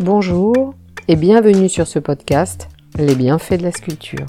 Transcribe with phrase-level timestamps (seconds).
[0.00, 0.74] Bonjour
[1.06, 2.68] et bienvenue sur ce podcast
[2.98, 4.24] Les bienfaits de la sculpture.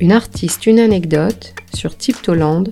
[0.00, 2.64] Une artiste, une anecdote sur Tiptoland,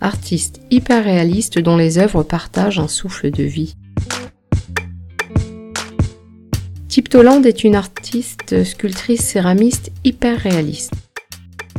[0.00, 3.76] artiste hyper réaliste dont les œuvres partagent un souffle de vie.
[6.88, 10.94] Tiptoland est une artiste sculptrice céramiste hyper réaliste.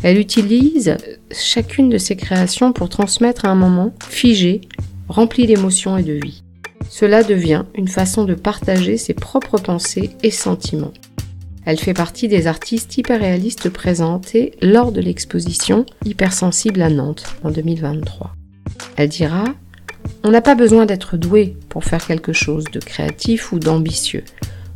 [0.04, 0.96] Elle utilise
[1.32, 4.62] chacune de ses créations pour transmettre un moment figé,
[5.10, 6.44] rempli d'émotions et de vie.
[6.92, 10.92] Cela devient une façon de partager ses propres pensées et sentiments.
[11.66, 18.36] Elle fait partie des artistes hyperréalistes présentés lors de l'exposition Hypersensible à Nantes en 2023.
[18.98, 19.46] Elle dira
[20.26, 24.26] On n'a pas besoin d'être doué pour faire quelque chose de créatif ou d'ambitieux.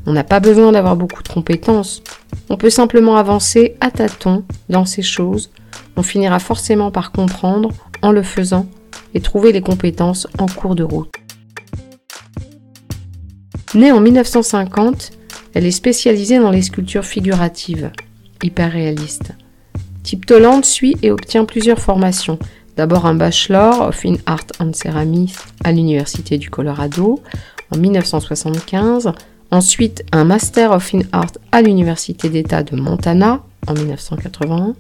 [0.06, 2.02] On n'a pas besoin d'avoir beaucoup de compétences.
[2.50, 5.52] On peut simplement avancer à tâtons dans ces choses.
[5.98, 8.68] On finira forcément par comprendre en le faisant
[9.14, 11.12] et trouver les compétences en cours de route.
[13.76, 15.12] Née en 1950,
[15.54, 17.92] elle est spécialisée dans les sculptures figuratives,
[18.42, 19.34] hyper réalistes.
[20.02, 22.40] Tiptoland suit et obtient plusieurs formations.
[22.78, 25.36] D'abord un Bachelor of in Art and Ceramics
[25.66, 27.22] à l'Université du Colorado
[27.70, 29.12] en 1975,
[29.52, 34.76] ensuite un Master of in Art à l'Université d'État de Montana en 1981,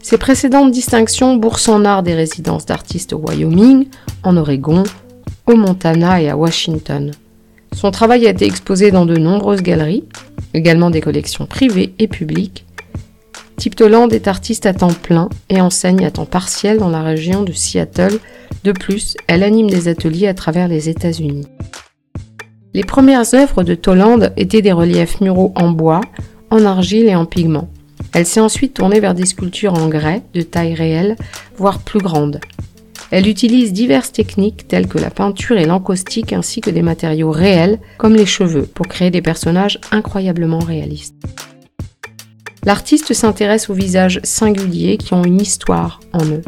[0.00, 3.86] ses précédentes distinctions bourse en art des résidences d'artistes au Wyoming,
[4.22, 4.82] en Oregon,
[5.46, 7.12] au Montana et à Washington.
[7.74, 10.04] Son travail a été exposé dans de nombreuses galeries,
[10.54, 12.64] également des collections privées et publiques.
[13.56, 17.52] Tiptoland est artiste à temps plein et enseigne à temps partiel dans la région de
[17.52, 18.18] Seattle.
[18.62, 21.46] De plus, elle anime des ateliers à travers les États-Unis.
[22.72, 26.00] Les premières œuvres de Toland étaient des reliefs muraux en bois,
[26.50, 27.68] en argile et en pigment.
[28.12, 31.16] Elle s'est ensuite tournée vers des sculptures en grès de taille réelle,
[31.56, 32.40] voire plus grande.
[33.10, 37.78] Elle utilise diverses techniques telles que la peinture et l'encaustique ainsi que des matériaux réels
[37.98, 41.14] comme les cheveux pour créer des personnages incroyablement réalistes.
[42.64, 46.42] L'artiste s'intéresse aux visages singuliers qui ont une histoire en eux.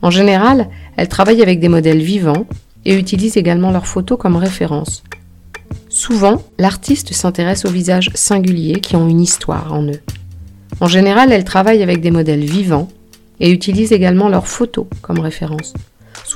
[0.00, 2.46] En général, elle travaille avec des modèles vivants
[2.84, 5.02] et utilise également leurs photos comme référence.
[5.88, 10.00] Souvent, l'artiste s'intéresse aux visages singuliers qui ont une histoire en eux.
[10.80, 12.88] En général, elle travaille avec des modèles vivants
[13.40, 15.74] et utilise également leurs photos comme référence.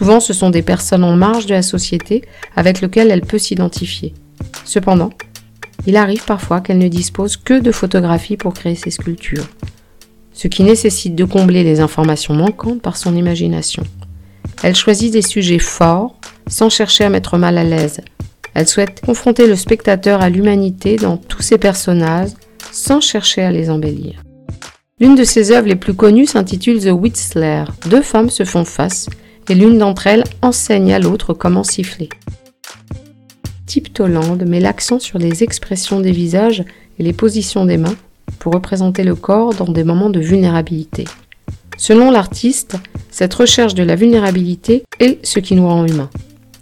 [0.03, 2.23] Souvent, ce sont des personnes en marge de la société
[2.57, 4.15] avec lesquelles elle peut s'identifier.
[4.65, 5.11] Cependant,
[5.87, 9.47] il arrive parfois qu'elle ne dispose que de photographies pour créer ses sculptures,
[10.33, 13.85] ce qui nécessite de combler les informations manquantes par son imagination.
[14.65, 16.17] Elle choisit des sujets forts
[16.49, 18.01] sans chercher à mettre mal à l'aise.
[18.55, 22.31] Elle souhaite confronter le spectateur à l'humanité dans tous ses personnages
[22.73, 24.21] sans chercher à les embellir.
[24.99, 27.67] L'une de ses œuvres les plus connues s'intitule The Whistler.
[27.87, 29.09] Deux femmes se font face
[29.49, 32.09] et l'une d'entre elles enseigne à l'autre comment siffler.
[33.67, 36.65] Tiptoland met l'accent sur les expressions des visages
[36.99, 37.97] et les positions des mains
[38.39, 41.05] pour représenter le corps dans des moments de vulnérabilité.
[41.79, 42.77] Selon l'artiste,
[43.11, 46.11] cette recherche de la vulnérabilité est ce qui nous rend humains.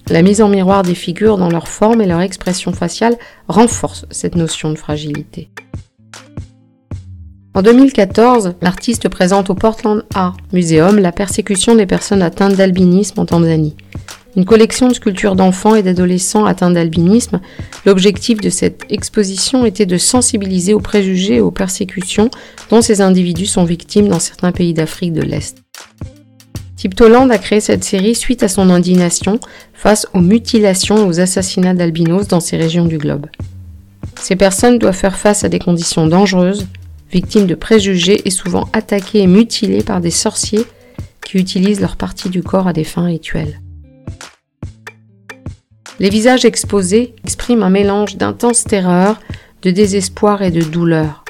[0.08, 3.16] La mise en miroir des figures dans leur forme et leur expression faciale
[3.48, 5.50] renforce cette notion de fragilité.
[7.53, 13.27] En 2014, l'artiste présente au Portland Art Museum la persécution des personnes atteintes d'albinisme en
[13.27, 13.77] Tanzanie.
[14.37, 17.41] Une collection de sculptures d'enfants et d'adolescents atteints d'albinisme.
[17.84, 22.31] L'objectif de cette exposition était de sensibiliser aux préjugés et aux persécutions
[22.71, 25.59] dont ces individus sont victimes dans certains pays d'Afrique de l'Est.
[26.77, 29.41] Tiptoland a créé cette série suite à son indignation
[29.75, 33.27] face aux mutilations et aux assassinats d'albinos dans ces régions du globe.
[34.21, 36.66] Ces personnes doivent faire face à des conditions dangereuses,
[37.10, 40.65] victimes de préjugés et souvent attaquées et mutilées par des sorciers
[41.25, 43.60] qui utilisent leur partie du corps à des fins rituelles.
[45.98, 49.21] Les visages exposés expriment un mélange d'intense terreur,
[49.62, 51.25] de désespoir et de douleur.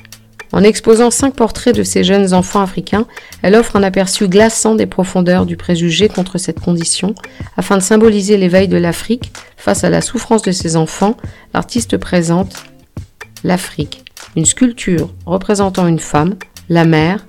[0.52, 3.06] En exposant cinq portraits de ces jeunes enfants africains,
[3.42, 7.14] elle offre un aperçu glaçant des profondeurs du préjugé contre cette condition.
[7.56, 11.16] Afin de symboliser l'éveil de l'Afrique face à la souffrance de ses enfants,
[11.54, 12.64] l'artiste présente
[13.44, 14.04] l'Afrique,
[14.36, 16.36] une sculpture représentant une femme,
[16.68, 17.26] la mère,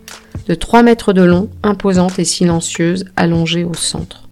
[0.48, 4.30] de 3 mètres de long, imposante et silencieuse, allongée au centre.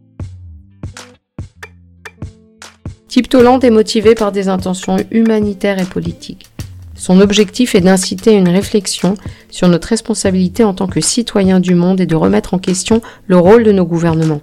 [3.07, 6.47] Tiptoland est motivé par des intentions humanitaires et politiques.
[6.93, 9.15] Son objectif est d'inciter une réflexion
[9.49, 13.37] sur notre responsabilité en tant que citoyens du monde et de remettre en question le
[13.37, 14.41] rôle de nos gouvernements.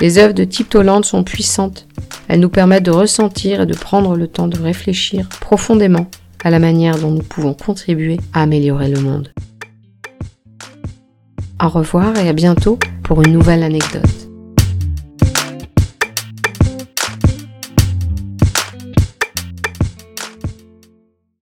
[0.00, 1.86] Les œuvres de Tiptoland sont puissantes.
[2.26, 6.08] Elles nous permettent de ressentir et de prendre le temps de réfléchir profondément
[6.44, 9.32] à la manière dont nous pouvons contribuer à améliorer le monde.
[11.62, 14.27] Au revoir et à bientôt pour une nouvelle anecdote.